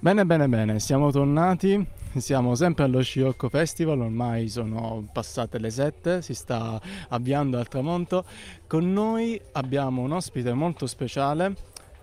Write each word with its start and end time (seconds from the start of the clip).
Bene, 0.00 0.24
bene, 0.24 0.48
bene, 0.48 0.78
siamo 0.78 1.10
tornati, 1.10 1.84
siamo 2.18 2.54
sempre 2.54 2.84
allo 2.84 3.02
Scirocco 3.02 3.48
Festival, 3.48 4.00
ormai 4.00 4.48
sono 4.48 5.08
passate 5.12 5.58
le 5.58 5.70
sette, 5.70 6.22
si 6.22 6.34
sta 6.34 6.80
avviando 7.08 7.58
al 7.58 7.66
tramonto. 7.66 8.24
Con 8.68 8.92
noi 8.92 9.40
abbiamo 9.52 10.02
un 10.02 10.12
ospite 10.12 10.52
molto 10.52 10.86
speciale, 10.86 11.52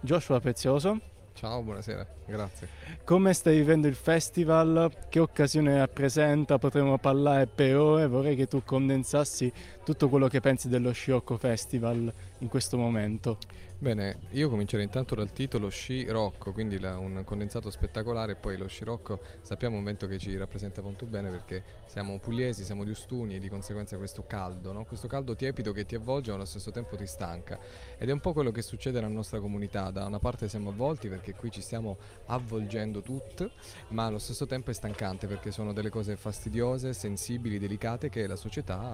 Joshua 0.01 0.41
Prezioso. 0.41 0.99
Ciao, 1.35 1.61
buonasera, 1.61 2.05
grazie. 2.25 2.67
Come 3.05 3.31
stai 3.33 3.55
vivendo 3.55 3.87
il 3.87 3.95
festival? 3.95 4.91
Che 5.07 5.19
occasione 5.19 5.77
rappresenta? 5.77 6.57
Potremmo 6.57 6.97
parlare 6.97 7.47
per 7.47 7.77
ore, 7.77 8.07
vorrei 8.07 8.35
che 8.35 8.47
tu 8.47 8.61
condensassi 8.61 9.51
tutto 9.85 10.09
quello 10.09 10.27
che 10.27 10.41
pensi 10.41 10.67
dello 10.67 10.91
Scirocco 10.91 11.37
Festival 11.37 12.13
in 12.39 12.47
questo 12.49 12.77
momento. 12.77 13.37
Bene, 13.85 14.17
io 14.31 14.49
comincerei 14.49 14.83
intanto 14.83 15.13
dal 15.13 15.31
titolo 15.31 15.69
Sci 15.69 16.07
Rocco, 16.07 16.51
quindi 16.51 16.79
la, 16.79 16.97
un 16.97 17.21
condensato 17.23 17.69
spettacolare 17.69 18.33
poi 18.33 18.57
lo 18.57 18.65
Sci 18.65 18.83
Rocco 18.83 19.19
sappiamo 19.43 19.77
un 19.77 19.83
vento 19.83 20.07
che 20.07 20.17
ci 20.17 20.35
rappresenta 20.37 20.81
molto 20.81 21.05
bene 21.05 21.29
perché 21.29 21.63
siamo 21.85 22.17
pugliesi, 22.17 22.63
siamo 22.63 22.83
di 22.83 22.89
Ustuni 22.89 23.35
e 23.35 23.39
di 23.39 23.47
conseguenza 23.47 23.95
questo 23.97 24.23
caldo, 24.25 24.71
no? 24.71 24.85
questo 24.85 25.07
caldo 25.07 25.35
tiepido 25.35 25.71
che 25.71 25.85
ti 25.85 25.93
avvolge 25.93 26.31
ma 26.31 26.37
allo 26.37 26.45
stesso 26.45 26.71
tempo 26.71 26.95
ti 26.95 27.05
stanca. 27.05 27.59
Ed 27.99 28.09
è 28.09 28.11
un 28.11 28.21
po' 28.21 28.33
quello 28.33 28.49
che 28.49 28.63
succede 28.63 28.99
nella 28.99 29.13
nostra 29.13 29.39
comunità, 29.39 29.91
da 29.91 30.05
una 30.05 30.17
parte 30.17 30.49
siamo 30.49 30.71
avvolti 30.71 31.07
perché 31.07 31.35
qui 31.35 31.51
ci 31.51 31.61
stiamo 31.61 31.97
avvolgendo 32.25 33.03
tutti, 33.03 33.47
ma 33.89 34.05
allo 34.05 34.17
stesso 34.17 34.47
tempo 34.47 34.71
è 34.71 34.73
stancante 34.73 35.27
perché 35.27 35.51
sono 35.51 35.73
delle 35.73 35.91
cose 35.91 36.15
fastidiose, 36.15 36.91
sensibili, 36.93 37.59
delicate 37.59 38.09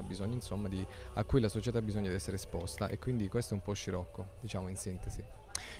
bisogno 0.02 0.34
insomma 0.34 0.68
di, 0.68 0.86
a 1.14 1.24
cui 1.24 1.40
la 1.40 1.48
società 1.48 1.78
ha 1.78 1.82
bisogno 1.82 2.10
di 2.10 2.16
essere 2.16 2.36
esposta. 2.36 2.90
E 2.90 3.00
quindi 3.00 3.30
questo 3.30 3.54
è 3.54 3.56
un 3.56 3.64
po' 3.64 3.72
scirocco, 3.72 4.32
diciamo 4.42 4.68
in 4.68 4.80
sintesi. 4.82 5.24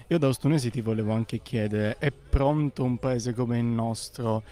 Io 0.08 0.18
da 0.18 0.28
Ostunesi 0.28 0.70
ti 0.70 0.80
volevo 0.80 1.12
anche 1.12 1.40
chiedere, 1.40 1.96
è 1.98 2.12
pronto 2.12 2.84
un 2.84 2.98
paese 2.98 3.34
come 3.34 3.58
il 3.58 3.64
nostro 3.64 4.42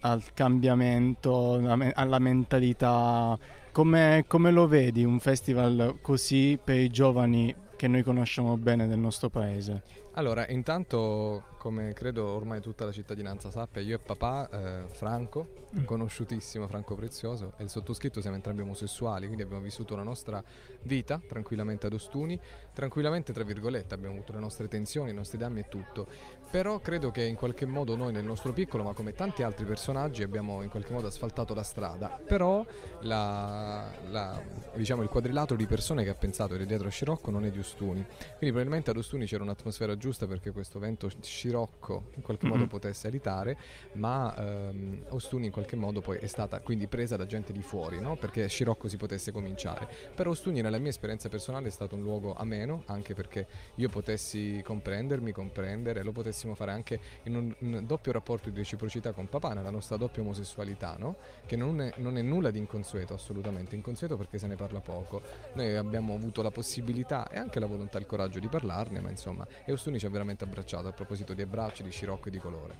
al 0.00 0.22
cambiamento, 0.34 1.54
alla 1.94 2.18
mentalità? 2.18 3.38
Come, 3.72 4.24
come 4.26 4.50
lo 4.50 4.68
vedi 4.68 5.02
un 5.04 5.18
festival 5.18 5.98
così 6.02 6.58
per 6.62 6.78
i 6.78 6.90
giovani 6.90 7.54
che 7.76 7.88
noi 7.88 8.02
conosciamo 8.02 8.56
bene 8.56 8.86
del 8.86 8.98
nostro 8.98 9.30
paese? 9.30 10.03
Allora, 10.16 10.46
intanto, 10.48 11.42
come 11.58 11.92
credo 11.92 12.26
ormai 12.26 12.60
tutta 12.60 12.84
la 12.84 12.92
cittadinanza 12.92 13.50
sappia, 13.50 13.82
io 13.82 13.96
e 13.96 13.98
papà, 13.98 14.48
eh, 14.48 14.82
Franco, 14.92 15.66
mm. 15.76 15.84
conosciutissimo 15.84 16.68
Franco 16.68 16.94
Prezioso, 16.94 17.54
e 17.56 17.64
il 17.64 17.68
sottoscritto 17.68 18.20
siamo 18.20 18.36
entrambi 18.36 18.62
omosessuali, 18.62 19.24
quindi 19.24 19.42
abbiamo 19.42 19.62
vissuto 19.62 19.96
la 19.96 20.04
nostra 20.04 20.40
vita 20.82 21.20
tranquillamente 21.26 21.86
ad 21.86 21.94
Ostuni, 21.94 22.38
tranquillamente 22.72 23.32
tra 23.32 23.42
virgolette, 23.42 23.94
abbiamo 23.94 24.14
avuto 24.14 24.32
le 24.32 24.38
nostre 24.38 24.68
tensioni, 24.68 25.10
i 25.10 25.14
nostri 25.14 25.36
dammi 25.36 25.60
e 25.60 25.68
tutto. 25.68 26.06
Però 26.48 26.78
credo 26.78 27.10
che 27.10 27.24
in 27.24 27.34
qualche 27.34 27.66
modo 27.66 27.96
noi 27.96 28.12
nel 28.12 28.22
nostro 28.22 28.52
piccolo, 28.52 28.84
ma 28.84 28.92
come 28.92 29.12
tanti 29.12 29.42
altri 29.42 29.64
personaggi, 29.64 30.22
abbiamo 30.22 30.62
in 30.62 30.68
qualche 30.68 30.92
modo 30.92 31.08
asfaltato 31.08 31.52
la 31.52 31.64
strada. 31.64 32.20
Però 32.24 32.64
la, 33.00 33.90
la, 34.10 34.40
diciamo, 34.74 35.02
il 35.02 35.08
quadrilatero 35.08 35.56
di 35.56 35.66
persone 35.66 36.04
che 36.04 36.10
ha 36.10 36.14
pensato 36.14 36.56
di 36.56 36.64
dietro 36.64 36.86
a 36.86 36.90
Scirocco 36.92 37.32
non 37.32 37.44
è 37.44 37.50
di 37.50 37.58
Ostuni. 37.58 38.04
Quindi 38.04 38.54
probabilmente 38.54 38.90
ad 38.90 38.96
Ostuni 38.98 39.26
c'era 39.26 39.42
un'atmosfera 39.42 39.96
giusta 39.96 40.03
perché 40.26 40.50
questo 40.52 40.78
vento 40.78 41.10
scirocco 41.20 42.10
in 42.16 42.22
qualche 42.22 42.46
mm-hmm. 42.46 42.54
modo 42.54 42.68
potesse 42.68 43.06
alitare, 43.06 43.56
ma 43.92 44.34
ehm, 44.36 45.04
Ostuni 45.08 45.46
in 45.46 45.52
qualche 45.52 45.76
modo 45.76 46.00
poi 46.00 46.18
è 46.18 46.26
stata 46.26 46.60
quindi 46.60 46.86
presa 46.86 47.16
da 47.16 47.26
gente 47.26 47.52
di 47.52 47.62
fuori, 47.62 48.00
no? 48.00 48.16
perché 48.16 48.46
scirocco 48.48 48.88
si 48.88 48.96
potesse 48.96 49.32
cominciare. 49.32 49.88
Però 50.14 50.30
Ostuni 50.30 50.60
nella 50.60 50.78
mia 50.78 50.90
esperienza 50.90 51.28
personale 51.28 51.68
è 51.68 51.70
stato 51.70 51.94
un 51.94 52.02
luogo 52.02 52.34
ameno, 52.34 52.82
anche 52.86 53.14
perché 53.14 53.46
io 53.76 53.88
potessi 53.88 54.60
comprendermi, 54.64 55.32
comprendere, 55.32 56.02
lo 56.02 56.12
potessimo 56.12 56.54
fare 56.54 56.72
anche 56.72 57.00
in 57.24 57.36
un, 57.36 57.54
un 57.60 57.86
doppio 57.86 58.12
rapporto 58.12 58.50
di 58.50 58.56
reciprocità 58.56 59.12
con 59.12 59.28
papà, 59.28 59.54
nella 59.54 59.70
nostra 59.70 59.96
doppia 59.96 60.22
omosessualità, 60.22 60.96
no? 60.98 61.16
che 61.46 61.56
non 61.56 61.80
è, 61.80 61.92
non 61.96 62.18
è 62.18 62.22
nulla 62.22 62.50
di 62.50 62.58
inconsueto 62.58 63.14
assolutamente, 63.14 63.74
inconsueto 63.74 64.16
perché 64.16 64.38
se 64.38 64.46
ne 64.46 64.56
parla 64.56 64.80
poco. 64.80 65.22
Noi 65.54 65.76
abbiamo 65.76 66.14
avuto 66.14 66.42
la 66.42 66.50
possibilità 66.50 67.28
e 67.28 67.38
anche 67.38 67.58
la 67.58 67.66
volontà 67.66 67.98
e 67.98 68.02
il 68.02 68.06
coraggio 68.06 68.38
di 68.38 68.48
parlarne, 68.48 69.00
ma 69.00 69.10
insomma, 69.10 69.46
e 69.64 69.72
Ostuni 69.72 69.93
Berlusconi 69.94 69.98
ci 69.98 70.06
ha 70.06 70.10
veramente 70.10 70.44
abbracciato 70.44 70.88
a 70.88 70.92
proposito 70.92 71.34
di 71.34 71.42
abbracci, 71.42 71.82
di 71.82 71.90
scirocco 71.90 72.28
e 72.28 72.30
di 72.30 72.38
colore. 72.38 72.76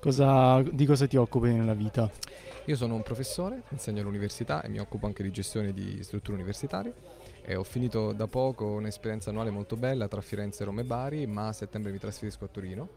Cosa, 0.00 0.62
di 0.62 0.86
cosa 0.86 1.06
ti 1.06 1.16
occupi 1.16 1.52
nella 1.52 1.74
vita? 1.74 2.10
Io 2.66 2.76
sono 2.76 2.94
un 2.94 3.02
professore, 3.02 3.62
insegno 3.70 4.00
all'università 4.00 4.62
e 4.62 4.68
mi 4.68 4.78
occupo 4.78 5.06
anche 5.06 5.22
di 5.22 5.30
gestione 5.30 5.72
di 5.72 6.02
strutture 6.02 6.34
universitarie. 6.34 6.92
E 7.42 7.56
ho 7.56 7.62
finito 7.62 8.12
da 8.12 8.26
poco 8.26 8.66
un'esperienza 8.66 9.28
annuale 9.28 9.50
molto 9.50 9.76
bella 9.76 10.08
tra 10.08 10.22
Firenze, 10.22 10.64
Roma 10.64 10.80
e 10.80 10.84
Bari, 10.84 11.26
ma 11.26 11.48
a 11.48 11.52
settembre 11.52 11.92
mi 11.92 11.98
trasferisco 11.98 12.44
a 12.44 12.48
Torino, 12.48 12.88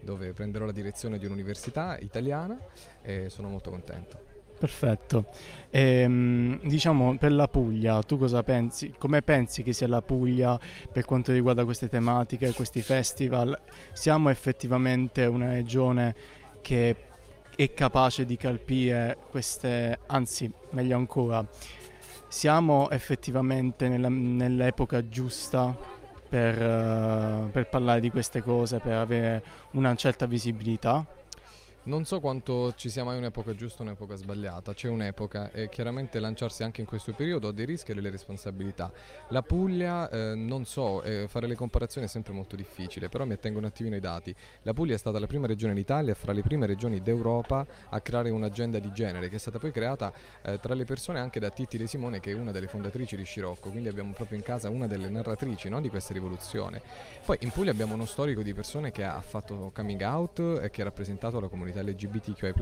dove 0.00 0.32
prenderò 0.32 0.64
la 0.64 0.72
direzione 0.72 1.18
di 1.18 1.26
un'università 1.26 1.98
italiana 1.98 2.56
e 3.02 3.28
sono 3.28 3.48
molto 3.48 3.70
contento. 3.70 4.35
Perfetto. 4.58 5.26
Ehm, 5.70 6.58
diciamo 6.62 7.18
per 7.18 7.32
la 7.32 7.46
Puglia, 7.48 8.02
tu 8.02 8.16
cosa 8.16 8.42
pensi? 8.42 8.94
Come 8.96 9.20
pensi 9.20 9.62
che 9.62 9.74
sia 9.74 9.86
la 9.86 10.00
Puglia 10.00 10.58
per 10.90 11.04
quanto 11.04 11.32
riguarda 11.32 11.64
queste 11.64 11.88
tematiche, 11.88 12.52
questi 12.52 12.80
festival? 12.80 13.58
Siamo 13.92 14.30
effettivamente 14.30 15.26
una 15.26 15.50
regione 15.50 16.14
che 16.62 16.96
è 17.54 17.72
capace 17.74 18.24
di 18.24 18.36
calpire 18.36 19.18
queste, 19.30 19.98
anzi, 20.06 20.50
meglio 20.70 20.96
ancora, 20.96 21.46
siamo 22.28 22.90
effettivamente 22.90 23.88
nella, 23.88 24.08
nell'epoca 24.08 25.06
giusta 25.08 25.76
per, 26.28 26.54
uh, 26.60 27.50
per 27.50 27.68
parlare 27.68 28.00
di 28.00 28.10
queste 28.10 28.42
cose, 28.42 28.78
per 28.78 28.94
avere 28.94 29.42
una 29.72 29.94
certa 29.94 30.26
visibilità? 30.26 31.04
Non 31.86 32.04
so 32.04 32.18
quanto 32.18 32.72
ci 32.74 32.90
sia 32.90 33.04
mai 33.04 33.16
un'epoca 33.16 33.54
giusta 33.54 33.82
o 33.82 33.86
un'epoca 33.86 34.16
sbagliata, 34.16 34.74
c'è 34.74 34.88
un'epoca 34.88 35.52
e 35.52 35.68
chiaramente 35.68 36.18
lanciarsi 36.18 36.64
anche 36.64 36.80
in 36.80 36.86
questo 36.88 37.12
periodo 37.12 37.46
ha 37.46 37.52
dei 37.52 37.64
rischi 37.64 37.92
e 37.92 37.94
delle 37.94 38.10
responsabilità. 38.10 38.90
La 39.28 39.42
Puglia, 39.42 40.10
eh, 40.10 40.34
non 40.34 40.64
so, 40.64 41.04
eh, 41.04 41.28
fare 41.28 41.46
le 41.46 41.54
comparazioni 41.54 42.08
è 42.08 42.10
sempre 42.10 42.32
molto 42.32 42.56
difficile, 42.56 43.08
però 43.08 43.24
mi 43.24 43.34
attengo 43.34 43.60
un 43.60 43.66
attimino 43.66 43.94
ai 43.94 44.00
dati. 44.00 44.34
La 44.62 44.72
Puglia 44.72 44.96
è 44.96 44.98
stata 44.98 45.20
la 45.20 45.28
prima 45.28 45.46
regione 45.46 45.74
d'Italia 45.74 46.14
fra 46.14 46.32
le 46.32 46.42
prime 46.42 46.66
regioni 46.66 47.00
d'Europa 47.00 47.64
a 47.88 48.00
creare 48.00 48.30
un'agenda 48.30 48.80
di 48.80 48.90
genere 48.90 49.28
che 49.28 49.36
è 49.36 49.38
stata 49.38 49.60
poi 49.60 49.70
creata 49.70 50.12
eh, 50.42 50.58
tra 50.58 50.74
le 50.74 50.84
persone 50.84 51.20
anche 51.20 51.38
da 51.38 51.50
Titti 51.50 51.78
De 51.78 51.86
Simone 51.86 52.18
che 52.18 52.32
è 52.32 52.34
una 52.34 52.50
delle 52.50 52.66
fondatrici 52.66 53.14
di 53.14 53.22
Scirocco, 53.22 53.70
quindi 53.70 53.88
abbiamo 53.88 54.12
proprio 54.12 54.36
in 54.36 54.42
casa 54.42 54.68
una 54.70 54.88
delle 54.88 55.08
narratrici 55.08 55.68
no, 55.68 55.80
di 55.80 55.88
questa 55.88 56.12
rivoluzione. 56.12 56.82
Poi 57.24 57.36
in 57.42 57.50
Puglia 57.52 57.70
abbiamo 57.70 57.94
uno 57.94 58.06
storico 58.06 58.42
di 58.42 58.52
persone 58.52 58.90
che 58.90 59.04
ha 59.04 59.20
fatto 59.20 59.70
coming 59.72 60.00
out 60.02 60.40
e 60.60 60.68
che 60.70 60.80
ha 60.80 60.84
rappresentato 60.84 61.38
la 61.38 61.46
comunità 61.46 61.74
comunità 61.76 61.82
LGBTQI 61.82 62.52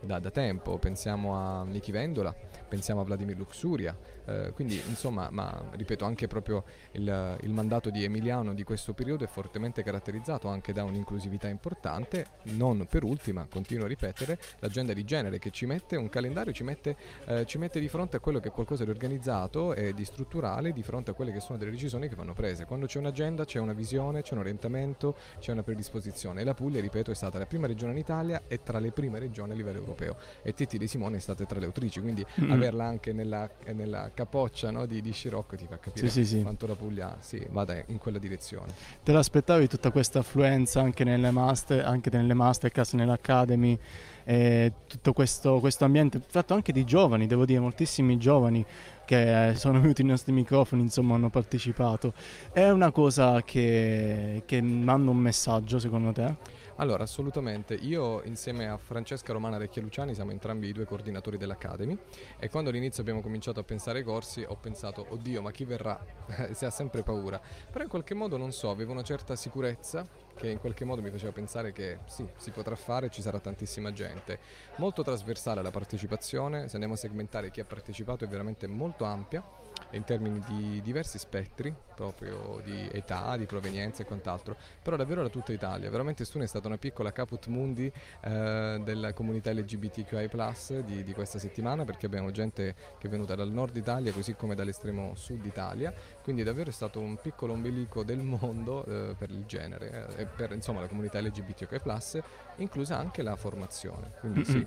da, 0.00 0.18
da 0.18 0.30
tempo, 0.30 0.78
pensiamo 0.78 1.34
a 1.34 1.64
Nichi 1.64 1.92
Vendola, 1.92 2.34
pensiamo 2.68 3.00
a 3.00 3.04
Vladimir 3.04 3.36
Luxuria, 3.36 3.96
eh, 4.26 4.52
quindi 4.52 4.80
insomma, 4.88 5.28
ma 5.30 5.62
ripeto 5.72 6.04
anche 6.04 6.26
proprio 6.26 6.64
il, 6.92 7.38
il, 7.42 7.50
mandato 7.50 7.90
di 7.90 8.04
Emiliano 8.04 8.54
di 8.54 8.64
questo 8.64 8.92
periodo 8.92 9.24
è 9.24 9.28
fortemente 9.28 9.82
caratterizzato 9.82 10.48
anche 10.48 10.72
da 10.72 10.84
un'inclusività 10.84 11.48
importante, 11.48 12.26
non 12.44 12.86
per 12.88 13.04
ultima, 13.04 13.46
continuo 13.48 13.84
a 13.84 13.88
ripetere, 13.88 14.38
l'agenda 14.58 14.92
di 14.92 15.04
genere 15.04 15.38
che 15.38 15.50
ci 15.50 15.66
mette 15.66 15.96
un 15.96 16.08
calendario, 16.08 16.52
ci 16.52 16.64
mette, 16.64 16.96
eh, 17.26 17.46
ci 17.46 17.58
mette 17.58 17.80
di 17.80 17.88
fronte 17.88 18.16
a 18.16 18.20
quello 18.20 18.40
che 18.40 18.48
è 18.48 18.50
qualcosa 18.50 18.84
di 18.84 18.90
organizzato 18.90 19.74
e 19.74 19.94
di 19.94 20.04
strutturale, 20.04 20.72
di 20.72 20.82
fronte 20.82 21.12
a 21.12 21.14
quelle 21.14 21.32
che 21.32 21.40
sono 21.40 21.58
delle 21.58 21.70
decisioni 21.70 22.08
che 22.08 22.16
vanno 22.16 22.34
prese. 22.34 22.64
Quando 22.64 22.86
c'è 22.86 22.98
un'agenda 22.98 23.44
c'è 23.44 23.58
una 23.58 23.72
visione, 23.72 24.22
c'è 24.22 24.34
un 24.34 24.40
orientamento, 24.40 25.16
c'è 25.38 25.52
una 25.52 25.62
predisposizione 25.62 26.40
e 26.40 26.44
la 26.44 26.54
Puglia, 26.54 26.80
ripeto, 26.80 27.10
è 27.10 27.14
stata 27.14 27.38
la 27.38 27.46
prima 27.46 27.66
regione 27.66 27.92
in 27.92 27.98
Italia 27.98 28.42
e 28.48 28.62
tra 28.62 28.78
le 28.78 28.90
prime 28.90 29.18
regioni 29.18 29.52
a 29.52 29.54
livello 29.54 29.78
europeo 29.78 30.16
e 30.42 30.52
Titti 30.52 30.78
De 30.78 30.86
Simone 30.86 31.16
è 31.18 31.20
stata 31.20 31.44
tra 31.44 31.58
le 31.58 31.66
autrici, 31.66 32.00
quindi 32.00 32.24
mm-hmm. 32.40 32.50
averla 32.50 32.84
anche 32.84 33.12
nella, 33.12 33.48
nella 33.72 34.10
capoccia 34.16 34.70
no, 34.70 34.86
di, 34.86 35.02
di 35.02 35.12
Scirocco 35.12 35.56
ti 35.56 35.66
fa 35.68 35.78
capire 35.78 36.08
sì, 36.08 36.24
sì, 36.24 36.40
quanto 36.40 36.66
la 36.66 36.74
Puglia 36.74 37.18
sì, 37.20 37.46
vada 37.50 37.80
in 37.88 37.98
quella 37.98 38.18
direzione. 38.18 38.72
Te 39.02 39.12
l'aspettavi 39.12 39.68
tutta 39.68 39.90
questa 39.90 40.20
affluenza 40.20 40.80
anche 40.80 41.04
nelle, 41.04 41.30
master, 41.30 41.84
anche 41.84 42.08
nelle 42.10 42.32
masterclass, 42.32 42.94
nell'Academy? 42.94 43.78
Eh, 44.24 44.72
tutto 44.88 45.12
questo, 45.12 45.60
questo 45.60 45.84
ambiente, 45.84 46.20
fatto 46.26 46.54
anche 46.54 46.72
di 46.72 46.84
giovani, 46.84 47.26
devo 47.26 47.44
dire, 47.44 47.60
moltissimi 47.60 48.16
giovani 48.16 48.64
che 49.04 49.52
sono 49.54 49.80
venuti 49.80 50.00
ai 50.00 50.08
nostri 50.08 50.32
microfoni, 50.32 50.80
insomma, 50.80 51.14
hanno 51.14 51.28
partecipato. 51.28 52.14
È 52.50 52.68
una 52.70 52.90
cosa 52.90 53.42
che, 53.42 54.42
che 54.46 54.62
manda 54.62 55.10
un 55.10 55.18
messaggio, 55.18 55.78
secondo 55.78 56.12
te? 56.12 56.64
Allora, 56.78 57.04
assolutamente. 57.04 57.72
Io 57.72 58.22
insieme 58.24 58.68
a 58.68 58.76
Francesca 58.76 59.32
Romana 59.32 59.56
Recchia 59.56 59.80
Luciani 59.80 60.14
siamo 60.14 60.32
entrambi 60.32 60.68
i 60.68 60.72
due 60.72 60.84
coordinatori 60.84 61.38
dell'Academy 61.38 61.96
e 62.38 62.50
quando 62.50 62.68
all'inizio 62.68 63.00
abbiamo 63.00 63.22
cominciato 63.22 63.60
a 63.60 63.62
pensare 63.62 63.98
ai 63.98 64.04
corsi 64.04 64.44
ho 64.46 64.56
pensato, 64.56 65.06
oddio, 65.08 65.40
ma 65.40 65.52
chi 65.52 65.64
verrà? 65.64 65.98
si 66.52 66.66
ha 66.66 66.70
sempre 66.70 67.02
paura. 67.02 67.40
Però 67.70 67.82
in 67.82 67.88
qualche 67.88 68.12
modo, 68.12 68.36
non 68.36 68.52
so, 68.52 68.68
avevo 68.68 68.92
una 68.92 69.02
certa 69.02 69.36
sicurezza 69.36 70.06
che 70.36 70.50
in 70.50 70.58
qualche 70.58 70.84
modo 70.84 71.00
mi 71.00 71.08
faceva 71.10 71.32
pensare 71.32 71.72
che 71.72 72.00
sì, 72.04 72.26
si 72.36 72.50
potrà 72.50 72.76
fare, 72.76 73.08
ci 73.08 73.22
sarà 73.22 73.40
tantissima 73.40 73.90
gente. 73.92 74.38
Molto 74.76 75.02
trasversale 75.02 75.62
la 75.62 75.70
partecipazione, 75.70 76.68
se 76.68 76.74
andiamo 76.74 76.92
a 76.92 76.98
segmentare 76.98 77.50
chi 77.50 77.60
ha 77.60 77.64
partecipato 77.64 78.24
è 78.24 78.28
veramente 78.28 78.66
molto 78.66 79.04
ampia 79.04 79.65
in 79.90 80.04
termini 80.04 80.42
di 80.46 80.80
diversi 80.82 81.18
spettri, 81.18 81.74
proprio 81.94 82.60
di 82.64 82.88
età, 82.92 83.36
di 83.36 83.46
provenienza 83.46 84.02
e 84.02 84.06
quant'altro, 84.06 84.56
però 84.82 84.96
davvero 84.96 85.22
da 85.22 85.28
tutta 85.28 85.52
Italia. 85.52 85.90
Veramente 85.90 86.24
Stune 86.24 86.44
è 86.44 86.46
stata 86.46 86.66
una 86.66 86.78
piccola 86.78 87.12
caput 87.12 87.46
mundi 87.46 87.90
eh, 88.20 88.80
della 88.82 89.12
comunità 89.12 89.52
LGBTQI 89.52 90.84
di, 90.84 91.04
di 91.04 91.12
questa 91.12 91.38
settimana 91.38 91.84
perché 91.84 92.06
abbiamo 92.06 92.30
gente 92.30 92.74
che 92.98 93.06
è 93.06 93.10
venuta 93.10 93.34
dal 93.34 93.50
nord 93.50 93.76
Italia 93.76 94.12
così 94.12 94.34
come 94.34 94.54
dall'estremo 94.54 95.14
sud 95.14 95.44
Italia, 95.44 95.92
quindi 96.22 96.42
davvero 96.42 96.70
è 96.70 96.72
stato 96.72 97.00
un 97.00 97.16
piccolo 97.20 97.52
ombelico 97.52 98.02
del 98.02 98.18
mondo 98.18 98.84
eh, 98.84 99.14
per 99.16 99.30
il 99.30 99.44
genere 99.46 100.08
eh, 100.16 100.22
e 100.22 100.26
per 100.26 100.52
insomma, 100.52 100.80
la 100.80 100.88
comunità 100.88 101.20
LGBTQI+, 101.20 102.22
inclusa 102.56 102.98
anche 102.98 103.22
la 103.22 103.36
formazione. 103.36 104.12
Quindi 104.20 104.44
sì. 104.44 104.66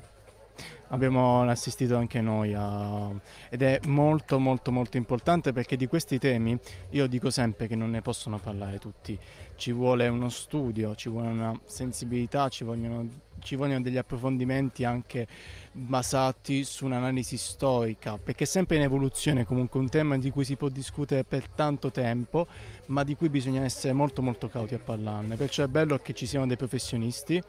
Abbiamo 0.92 1.44
assistito 1.44 1.96
anche 1.98 2.20
noi 2.20 2.54
a... 2.56 3.12
ed 3.50 3.62
è 3.62 3.80
molto 3.86 4.40
molto 4.40 4.72
molto 4.72 4.98
importante 4.98 5.54
perché 5.54 5.78
di 5.78 5.86
questi 5.86 6.18
temi 6.18 6.58
io 6.92 7.06
dico 7.06 7.30
sempre 7.30 7.68
che 7.68 7.76
non 7.76 7.92
ne 7.92 8.02
possono 8.02 8.40
parlare 8.40 8.80
tutti, 8.80 9.18
ci 9.56 9.72
vuole 9.72 10.08
uno 10.08 10.30
studio, 10.30 10.96
ci 10.96 11.10
vuole 11.10 11.28
una 11.28 11.60
sensibilità, 11.66 12.50
ci 12.50 12.64
vogliono, 12.64 13.08
ci 13.40 13.56
vogliono 13.56 13.82
degli 13.82 13.98
approfondimenti 13.98 14.84
anche 14.84 15.28
basati 15.72 16.64
su 16.64 16.86
un'analisi 16.86 17.38
storica, 17.38 18.18
perché 18.18 18.46
è 18.46 18.48
sempre 18.48 18.78
in 18.78 18.82
evoluzione 18.82 19.46
comunque 19.46 19.80
un 19.80 19.90
tema 19.90 20.18
di 20.18 20.32
cui 20.32 20.44
si 20.44 20.56
può 20.56 20.70
discutere 20.70 21.24
per 21.24 21.50
tanto 21.50 21.92
tempo, 21.92 22.48
ma 22.88 23.04
di 23.04 23.16
cui 23.16 23.30
bisogna 23.30 23.64
essere 23.64 23.94
molto 23.94 24.24
molto 24.24 24.48
cauti 24.48 24.74
a 24.74 24.80
parlarne, 24.80 25.36
perciò 25.36 25.64
è 25.64 25.68
bello 25.68 26.00
che 26.00 26.14
ci 26.14 26.26
siano 26.26 26.48
dei 26.48 26.58
professionisti, 26.58 27.40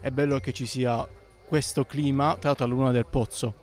è 0.00 0.10
bello 0.10 0.40
che 0.40 0.52
ci 0.52 0.66
sia 0.66 1.06
questo 1.50 1.84
clima, 1.84 2.36
tra 2.36 2.50
l'altro 2.50 2.64
alla 2.64 2.74
Luna 2.74 2.92
del 2.92 3.06
Pozzo, 3.06 3.54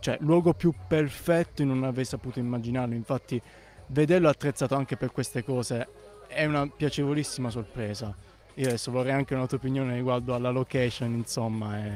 cioè 0.00 0.16
luogo 0.22 0.54
più 0.54 0.74
perfetto 0.88 1.62
non 1.62 1.84
avrei 1.84 2.04
saputo 2.04 2.40
immaginarlo, 2.40 2.96
infatti 2.96 3.40
vederlo 3.86 4.28
attrezzato 4.28 4.74
anche 4.74 4.96
per 4.96 5.12
queste 5.12 5.44
cose 5.44 5.86
è 6.26 6.44
una 6.44 6.66
piacevolissima 6.66 7.48
sorpresa. 7.48 8.12
Io 8.54 8.66
adesso 8.66 8.90
vorrei 8.90 9.12
anche 9.12 9.34
una 9.34 9.46
tua 9.46 9.58
opinione 9.58 9.94
riguardo 9.94 10.34
alla 10.34 10.50
location, 10.50 11.12
insomma. 11.12 11.78
È... 11.78 11.94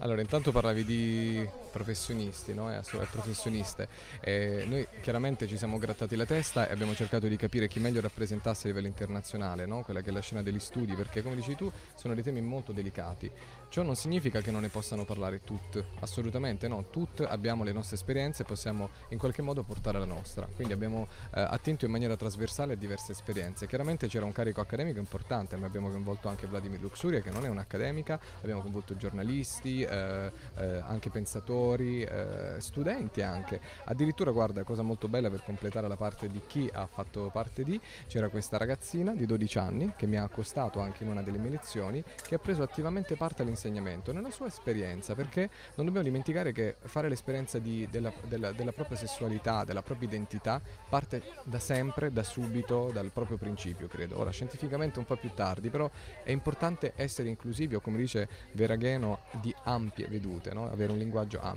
Allora, 0.00 0.20
intanto 0.20 0.52
parlavi 0.52 0.84
di 0.84 1.48
professionisti 1.70 2.54
no? 2.54 2.70
e 2.72 2.82
professioniste. 3.10 3.88
E 4.20 4.64
noi 4.66 4.86
chiaramente 5.00 5.46
ci 5.46 5.56
siamo 5.56 5.78
grattati 5.78 6.16
la 6.16 6.26
testa 6.26 6.68
e 6.68 6.72
abbiamo 6.72 6.94
cercato 6.94 7.26
di 7.26 7.36
capire 7.36 7.68
chi 7.68 7.80
meglio 7.80 8.00
rappresentasse 8.00 8.66
a 8.66 8.70
livello 8.70 8.88
internazionale, 8.88 9.66
no? 9.66 9.82
quella 9.82 10.00
che 10.00 10.10
è 10.10 10.12
la 10.12 10.20
scena 10.20 10.42
degli 10.42 10.58
studi, 10.58 10.94
perché 10.94 11.22
come 11.22 11.36
dici 11.36 11.54
tu 11.54 11.70
sono 11.94 12.14
dei 12.14 12.22
temi 12.22 12.40
molto 12.40 12.72
delicati. 12.72 13.30
Ciò 13.68 13.82
non 13.82 13.94
significa 13.94 14.40
che 14.40 14.50
non 14.50 14.62
ne 14.62 14.68
possano 14.68 15.04
parlare 15.04 15.42
tutte, 15.44 15.86
assolutamente 16.00 16.66
no, 16.66 16.86
tutte 16.90 17.24
abbiamo 17.24 17.62
le 17.62 17.72
nostre 17.72 17.94
esperienze 17.94 18.42
e 18.42 18.44
possiamo 18.44 18.90
in 19.10 19.18
qualche 19.18 19.42
modo 19.42 19.62
portare 19.62 19.98
la 19.98 20.04
nostra, 20.04 20.48
quindi 20.52 20.72
abbiamo 20.72 21.06
eh, 21.32 21.40
attento 21.40 21.84
in 21.84 21.92
maniera 21.92 22.16
trasversale 22.16 22.72
a 22.72 22.76
diverse 22.76 23.12
esperienze. 23.12 23.68
Chiaramente 23.68 24.08
c'era 24.08 24.24
un 24.24 24.32
carico 24.32 24.60
accademico 24.60 24.98
importante, 24.98 25.56
ma 25.56 25.66
abbiamo 25.66 25.88
coinvolto 25.88 26.28
anche 26.28 26.48
Vladimir 26.48 26.80
Luxuria 26.80 27.20
che 27.20 27.30
non 27.30 27.44
è 27.44 27.48
un'accademica, 27.48 28.18
abbiamo 28.40 28.60
coinvolto 28.60 28.96
giornalisti, 28.96 29.82
eh, 29.82 30.32
eh, 30.56 30.82
anche 30.84 31.10
pensatori, 31.10 31.58
eh, 31.68 32.56
studenti 32.58 33.22
anche. 33.22 33.60
Addirittura 33.84 34.30
guarda, 34.30 34.62
cosa 34.64 34.82
molto 34.82 35.08
bella 35.08 35.30
per 35.30 35.42
completare 35.44 35.88
la 35.88 35.96
parte 35.96 36.28
di 36.28 36.40
chi 36.46 36.68
ha 36.72 36.86
fatto 36.86 37.30
parte 37.32 37.64
di, 37.64 37.80
c'era 38.06 38.28
questa 38.28 38.56
ragazzina 38.56 39.14
di 39.14 39.26
12 39.26 39.58
anni 39.58 39.92
che 39.96 40.06
mi 40.06 40.16
ha 40.16 40.22
accostato 40.22 40.80
anche 40.80 41.04
in 41.04 41.10
una 41.10 41.22
delle 41.22 41.38
mie 41.38 41.50
lezioni, 41.50 42.02
che 42.22 42.34
ha 42.34 42.38
preso 42.38 42.62
attivamente 42.62 43.16
parte 43.16 43.42
all'insegnamento 43.42 43.58
insegnamento, 43.70 44.12
nella 44.12 44.30
sua 44.30 44.46
esperienza, 44.46 45.14
perché 45.14 45.50
non 45.74 45.86
dobbiamo 45.86 46.06
dimenticare 46.06 46.52
che 46.52 46.76
fare 46.80 47.08
l'esperienza 47.08 47.58
di, 47.58 47.86
della, 47.90 48.12
della, 48.26 48.52
della, 48.52 48.72
propria 48.72 48.96
sessualità, 48.96 49.64
della 49.64 49.82
propria 49.82 50.08
identità, 50.08 50.60
parte 50.88 51.22
da 51.44 51.58
sempre, 51.58 52.12
da 52.12 52.22
subito, 52.22 52.90
dal 52.92 53.10
proprio 53.12 53.36
principio, 53.36 53.86
credo. 53.86 54.18
Ora, 54.18 54.30
scientificamente 54.30 54.98
un 54.98 55.04
po' 55.04 55.16
più 55.16 55.32
tardi, 55.34 55.70
però 55.70 55.90
è 56.22 56.30
importante 56.30 56.92
essere 56.96 57.28
inclusivi 57.28 57.74
o, 57.74 57.80
come 57.80 57.98
dice 57.98 58.28
Veragheno, 58.52 59.20
di 59.40 59.54
ampie 59.64 60.06
vedute, 60.08 60.52
no? 60.52 60.70
avere 60.70 60.92
un 60.92 60.98
linguaggio 60.98 61.40
ampio. 61.40 61.49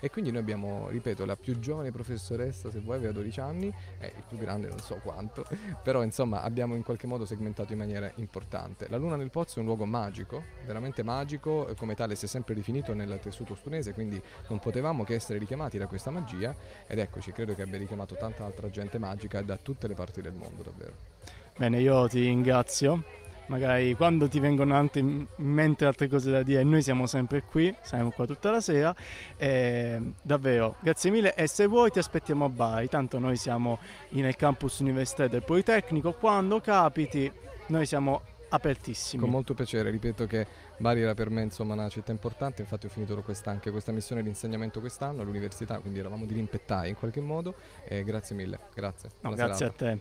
E 0.00 0.10
quindi 0.10 0.30
noi 0.30 0.40
abbiamo, 0.40 0.88
ripeto, 0.88 1.24
la 1.24 1.36
più 1.36 1.58
giovane 1.58 1.90
professoressa, 1.90 2.70
se 2.70 2.80
vuoi, 2.80 2.96
aveva 2.96 3.12
12 3.12 3.40
anni, 3.40 3.72
e 3.98 4.12
il 4.16 4.24
più 4.28 4.38
grande 4.38 4.68
non 4.68 4.78
so 4.80 4.98
quanto, 5.02 5.44
però 5.82 6.02
insomma 6.02 6.42
abbiamo 6.42 6.74
in 6.74 6.82
qualche 6.82 7.06
modo 7.06 7.24
segmentato 7.24 7.72
in 7.72 7.78
maniera 7.78 8.10
importante. 8.16 8.86
La 8.88 8.96
Luna 8.96 9.16
nel 9.16 9.30
Pozzo 9.30 9.56
è 9.56 9.60
un 9.60 9.66
luogo 9.66 9.84
magico, 9.84 10.42
veramente 10.64 11.02
magico, 11.02 11.72
come 11.76 11.94
tale 11.94 12.14
si 12.14 12.24
è 12.24 12.28
sempre 12.28 12.54
definito 12.54 12.94
nel 12.94 13.18
tessuto 13.20 13.54
stunese, 13.54 13.92
quindi 13.92 14.20
non 14.48 14.58
potevamo 14.58 15.04
che 15.04 15.14
essere 15.14 15.38
richiamati 15.38 15.78
da 15.78 15.86
questa 15.86 16.10
magia 16.10 16.54
ed 16.86 16.98
eccoci, 16.98 17.32
credo 17.32 17.54
che 17.54 17.62
abbia 17.62 17.78
richiamato 17.78 18.14
tanta 18.16 18.44
altra 18.44 18.70
gente 18.70 18.98
magica 18.98 19.42
da 19.42 19.56
tutte 19.56 19.86
le 19.86 19.94
parti 19.94 20.20
del 20.20 20.34
mondo 20.34 20.62
davvero. 20.62 21.14
Bene, 21.56 21.80
io 21.80 22.06
ti 22.06 22.20
ringrazio. 22.20 23.15
Magari 23.48 23.94
quando 23.94 24.28
ti 24.28 24.40
vengono 24.40 24.88
in 24.94 25.26
mente 25.36 25.84
altre 25.84 26.08
cose 26.08 26.30
da 26.30 26.42
dire, 26.42 26.64
noi 26.64 26.82
siamo 26.82 27.06
sempre 27.06 27.42
qui, 27.42 27.74
saremo 27.82 28.10
qua 28.10 28.26
tutta 28.26 28.50
la 28.50 28.60
sera. 28.60 28.94
E, 29.36 30.00
davvero, 30.22 30.76
grazie 30.80 31.10
mille. 31.10 31.34
E 31.34 31.46
se 31.46 31.66
vuoi 31.66 31.90
ti 31.90 31.98
aspettiamo 31.98 32.44
a 32.44 32.48
Bari, 32.48 32.88
tanto 32.88 33.18
noi 33.18 33.36
siamo 33.36 33.78
nel 34.10 34.36
campus 34.36 34.80
universitario 34.80 35.30
del 35.30 35.44
Politecnico. 35.44 36.12
Quando 36.12 36.60
capiti, 36.60 37.30
noi 37.66 37.86
siamo 37.86 38.22
apertissimi. 38.48 39.22
Con 39.22 39.30
molto 39.30 39.54
piacere, 39.54 39.90
ripeto 39.90 40.26
che 40.26 40.46
Bari 40.78 41.00
era 41.00 41.14
per 41.14 41.30
me 41.30 41.42
insomma, 41.42 41.74
una 41.74 41.88
città 41.88 42.12
importante, 42.12 42.62
infatti 42.62 42.86
ho 42.86 42.88
finito 42.88 43.20
questa, 43.22 43.50
anche 43.50 43.70
questa 43.70 43.92
missione 43.92 44.22
di 44.22 44.28
insegnamento 44.28 44.80
quest'anno 44.80 45.22
all'università, 45.22 45.78
quindi 45.78 45.98
eravamo 45.98 46.26
di 46.26 46.34
rimpettai 46.34 46.90
in 46.90 46.96
qualche 46.96 47.20
modo 47.20 47.54
e 47.84 48.04
grazie 48.04 48.36
mille, 48.36 48.58
grazie. 48.74 49.10
No, 49.20 49.30
grazie 49.30 49.56
serata. 49.56 49.84
a 49.84 49.94
te. 49.94 50.00